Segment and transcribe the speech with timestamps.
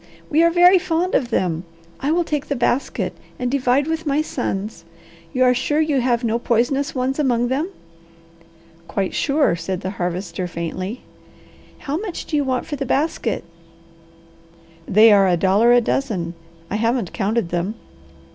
[0.31, 1.63] We are very fond of them.
[1.99, 4.83] I will take the basket, and divide with my sons.
[5.31, 7.69] You are sure you have no poisonous ones among them?"
[8.87, 11.01] "Quite sure," said the Harvester faintly.
[11.77, 13.43] "How much do you want for the basket?"
[14.87, 16.33] "They are a dollar a dozen;
[16.71, 17.75] I haven't counted them."